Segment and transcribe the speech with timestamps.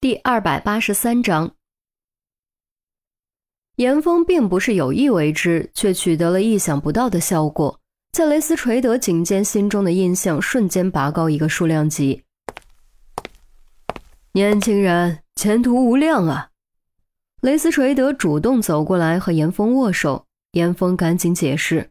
[0.00, 1.56] 第二百八十三章，
[3.74, 7.80] 严峰并不是有意为之，却取得了意想不到的效果，
[8.12, 12.22] 在雷斯垂德警监心中的印象瞬间拔高一个数量级。
[14.34, 16.50] 年轻人，前途无量啊！
[17.40, 21.90] 雷斯垂德主动走过来和严峰握手，严峰赶紧解释：“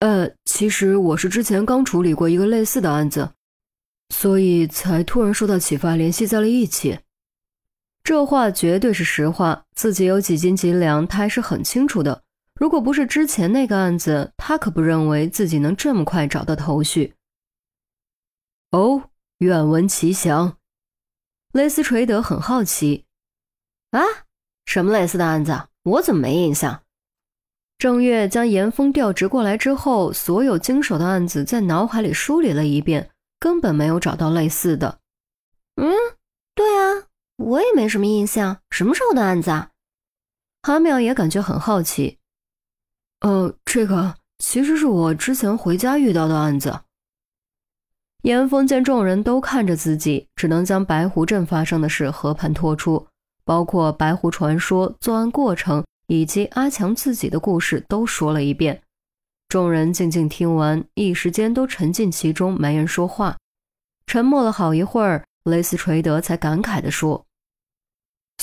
[0.00, 3.30] 呃，其实我是之前刚处理过一个类似的案子，
[4.08, 6.98] 所以才突然受到启发，联系在了一起。”
[8.04, 12.22] 这话绝对是实话，自己有几斤几两，他还是很清楚的。
[12.54, 17.14] 如果不是之前那个案子，他可不认为自己能这么快找到头绪。
[18.70, 20.56] 哦，愿闻其详。
[21.52, 23.04] 雷斯垂德很好奇，
[23.90, 24.00] 啊，
[24.64, 25.68] 什么类似的案子？
[25.84, 26.82] 我怎么没印象？
[27.78, 35.00] 郑月将严峰调职过来之后，所有经手的案子在脑海里梳理了一遍，根本没有找到类似的。
[35.76, 35.92] 嗯，
[37.42, 39.70] 我也没什么印象，什么时候的案子啊？
[40.62, 42.18] 韩淼也感觉很好奇。
[43.20, 46.80] 呃，这个其实是我之前回家遇到的案子。
[48.22, 53.06] 严峰见众人都看着自己，只能将白湖镇发生的事和盘托出，
[53.44, 58.80] 包括白湖传说、作案过程以及阿强自己的故事都说了一遍。
[59.48, 63.36] 众人静静听完，一时间都沉浸其中，没人说话。
[64.06, 67.26] 沉默了好一会儿，雷斯垂德才感慨地说。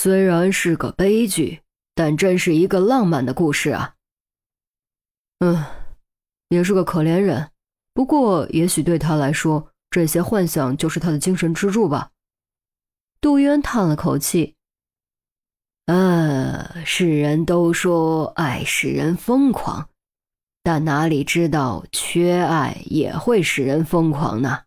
[0.02, 1.62] 虽然是个悲剧，
[1.94, 3.96] 但真是一个浪漫的故事啊。
[5.40, 5.66] 嗯，
[6.48, 7.52] 也是个可怜人。
[7.94, 12.12] 不过，也许对他来说，这些幻想就是他的精神支柱吧。
[13.20, 14.56] 杜渊叹了口气
[15.88, 19.90] ：“啊，世人都说爱使人疯狂，
[20.64, 24.62] 但哪里知道缺爱也会使人疯狂呢？”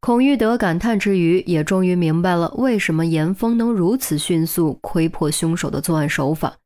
[0.00, 6.56] 孔玉德感叹之余，也终于明白了为什么严峰能如此迅速窥破凶手的作案手法。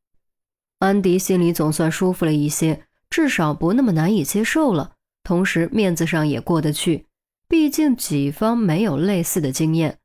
[0.78, 4.92] 安迪心里总算舒服了一些，至少不那么难以接受了，
[5.24, 7.06] 同时面子上也过得去。
[7.48, 9.98] 毕竟己方没有类似的经验。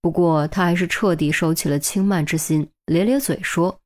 [0.00, 3.80] 不过他还是彻底收起了轻慢之心，咧咧嘴说：“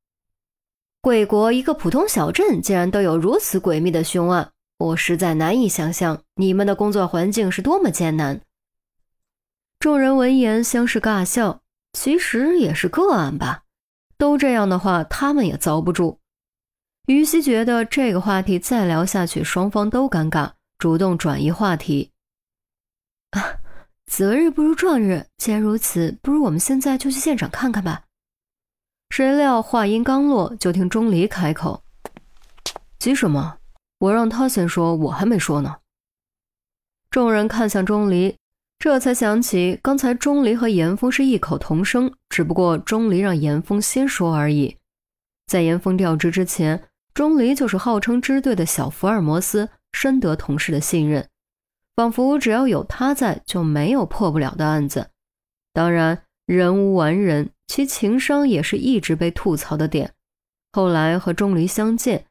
[1.03, 8.41] 贵国一个普通小镇，竟然都有如此诡秘的凶案，我实在难以想象你们的工作环境是多么艰难。”
[9.87, 11.61] 众人闻言相视尬笑，
[11.93, 13.63] 其实也是个案吧。
[14.19, 16.19] 都这样的话，他们也遭不住。
[17.07, 22.11] 于西觉得这个话题再聊下去，双方都尴尬，主动转移话题。
[23.31, 23.61] 啊，
[24.07, 28.03] 择日不如撞日，既然如此，不如我们现在就去现场看看吧。
[29.11, 31.85] 谁料话音刚落，就听钟离开口
[32.99, 33.59] ：“急什么？
[34.01, 35.77] 我让他先说，我还没说呢。”
[37.09, 38.37] 众人看向钟离。
[38.79, 44.77] 这才想起，刚才钟离和严峰是异口同声，只不过钟离让严峰先说而已。
[45.47, 51.29] 在严峰调职之前，钟离就是号称支队的小福尔摩斯，深得同事的信任，
[51.97, 55.09] 仿佛只要有他在，就没有破不了的案子。
[55.73, 60.13] 当然，人无完人，其情商也是一直被吐槽的点。
[60.73, 62.27] 后来和钟离相见，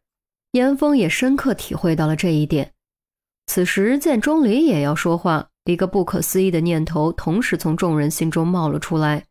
[0.52, 2.72] 严峰也深刻体会到了这一点。
[3.48, 5.50] 此时见钟离也要说话。
[5.66, 9.26] 一个不可思议的念头同时从众人心中冒了出来：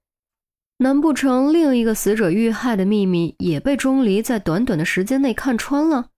[0.79, 6.11] 难不成另一个死者遇害的秘密也被钟离在短短的时间内看穿了？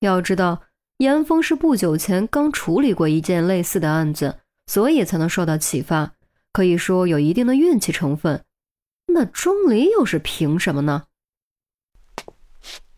[0.00, 0.62] 要知道，
[0.98, 6.14] 严峰是不久前刚处理过一件类似的案子，所以才能受到启发，
[6.52, 8.44] 可以说有一定的运气成分。
[9.06, 11.04] 那钟离又是凭什么呢？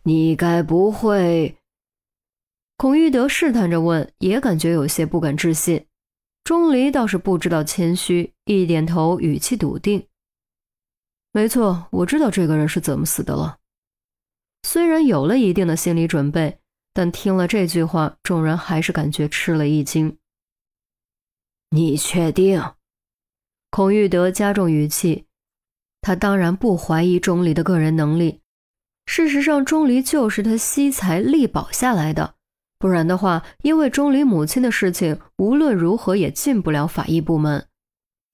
[0.04, 1.56] 你该不会？
[2.76, 5.84] 孔玉德试探着问，也感觉有些不敢置信。
[6.44, 10.06] 钟离倒是不知道谦虚，一点头，语气笃定
[11.32, 13.58] ：“没错，我知道这个人是怎么死的了。”
[14.62, 16.60] 虽然有了一定的心理准备，
[16.92, 20.18] 但听了这句话，众人还是感觉吃了一惊。
[21.70, 22.62] “你确定？”
[23.70, 25.24] 孔玉德加重语气，
[26.02, 28.42] 他当然不怀疑钟离的个人能力。
[29.06, 32.36] 事实上，钟离就是他惜才力保下来的。
[32.84, 37.66] 不然的话，因为钟离母亲的事情，无论如何也进不了法医部门。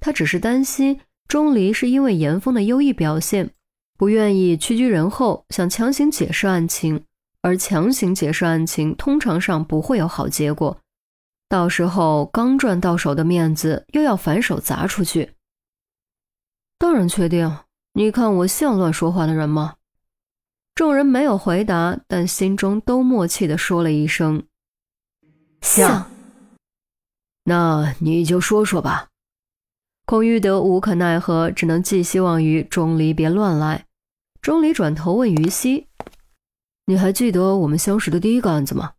[0.00, 3.52] 他只是担心钟离是因为严峰的优异表现，
[3.96, 7.04] 不愿意屈居人后，想强行解释案情。
[7.42, 10.76] 而强行解释案情，通常上不会有好结果。
[11.48, 15.34] 到时候刚赚到手的面子，又要反手砸出去。
[16.76, 17.58] 当然确定。
[17.92, 19.76] 你看我像乱说话的人吗？
[20.80, 24.46] 众人没有回答，但心中都默契的说了一声
[25.60, 26.10] ：“像。”
[27.44, 29.08] 那你就说说吧。
[30.06, 33.84] 孔玉德无可奈何，只能寄希望于钟离别乱来。
[34.40, 35.88] 钟离转头问于西
[36.88, 38.94] ：“你还记得我们相识的第一个案子吗？”“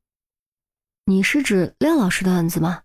[1.06, 2.84] 你是指廖老师的案子吗？”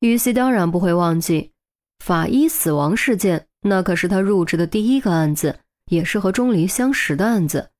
[0.00, 1.52] 于西当然不会忘记，
[1.98, 7.70] 法医死亡事件，那可是他入职的第一个案子，也是和钟离相识的案子。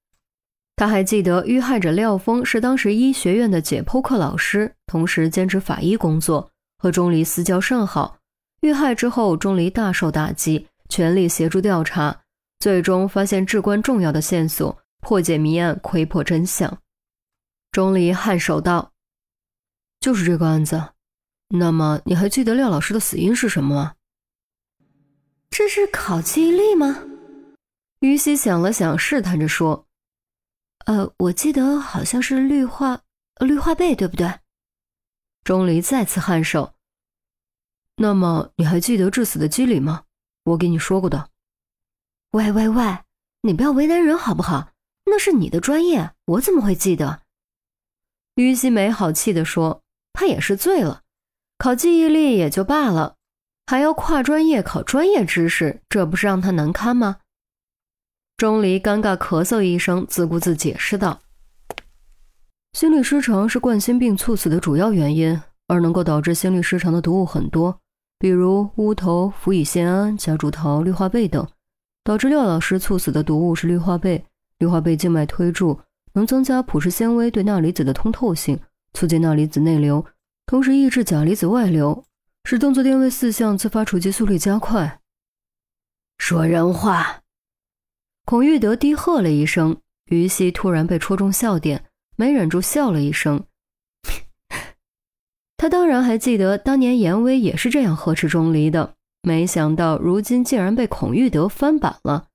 [0.76, 8.19] 他还记得遇害者廖峰是当时医学院的解剖课老师，同时兼职法医工作，和钟离私交甚好。
[8.61, 12.23] 遇害之后，钟离大受打击，全力协助调查，
[12.58, 16.79] 最终发现至关重要的线索，破解谜案，窥破真相。
[17.73, 18.93] 钟离颔首道
[20.00, 20.91] ：“就是这个案子。
[21.49, 23.94] 那么，你还记得廖老师的死因是什么吗？”
[25.49, 27.02] 这是考记忆力吗？
[28.00, 29.87] 于西想了想，试探着说
[30.87, 33.00] ：“呃，我记得好像是氯化
[33.40, 34.40] 氯化钡，对不对？”
[35.43, 36.75] 钟离再次颔首。
[37.96, 40.04] 那么你还记得致死的机理吗？
[40.44, 41.31] 我给你说过的。
[42.32, 42.98] 喂喂喂，
[43.43, 44.72] 你不要为难人好不好？
[45.06, 47.22] 那是你的专业，我怎么会记得？
[48.34, 49.82] 于西没好气地说
[50.12, 51.02] ：“他也是醉了，
[51.56, 53.16] 考记忆力也就罢了，
[53.66, 57.20] 还要跨专业考专业知识，这不是让他难堪吗？”
[58.37, 61.21] 钟离尴尬咳嗽一声，自顾自解释道
[62.75, 67.81] ：“心律失常是冠心病猝死的主要原因，而能够导致心律失常的毒物很多。”
[68.19, 71.47] 比如乌头、氟乙酰胺、甲竹桃、氯化钡等，
[72.05, 74.23] 导致廖老师猝死的毒物是氯化钡。
[74.59, 75.79] 氯化钡静脉推注
[76.12, 78.59] 能增加普氏纤维对钠离子的通透性，
[78.93, 80.05] 促进钠离子内流，
[80.47, 82.05] 同时抑制钾离子外流，
[82.44, 85.00] 使动作电位四项自发除激速率加快。
[86.19, 87.21] 说人话！
[88.26, 91.84] 孔玉德低喝了一声，于西突然被戳中笑点，
[92.17, 93.44] 没忍住笑了一声。
[95.56, 102.26] 他当然还记得当年严威也是这样呵斥钟离的，没想到如今竟然被孔玉德翻版了。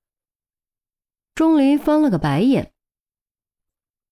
[1.36, 2.72] 钟离翻了个白眼。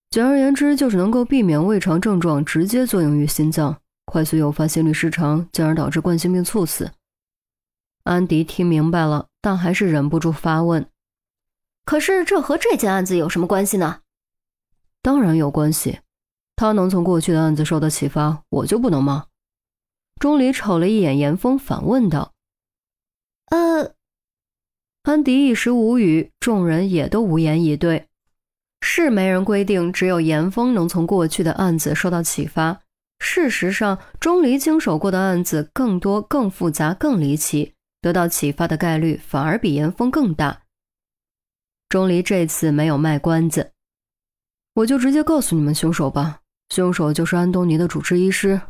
[0.10, 6.92] 简而言之，就是能够避免胃肠症状直接作用于心脏，快速诱发心律失常，进而导致冠心病猝死。
[8.04, 10.86] 安迪听明白了，但还是忍不住发问
[11.90, 14.02] ：“可是这和这件案子有什么关系呢？”
[15.02, 16.02] 当然有关系。
[16.56, 19.26] 他能从过去的案子受到启发，我就不能吗？
[20.20, 22.34] 钟离瞅了一眼严峰，反问道
[23.50, 23.96] ：“呃。”
[25.02, 28.06] 安迪一时无语，众人也都无言以对。
[28.82, 32.82] 是没人规定只有严峰能从过去的案子受到启发。
[33.18, 40.62] 事实上，钟离经手过的案子更多、更复杂、更离奇，得到启发的概率反而比严峰更大。
[41.90, 43.72] 钟离这次没有卖关子，
[44.76, 46.40] 我就直接告诉你们凶手吧。
[46.70, 48.62] 凶手就是安东尼的主治医师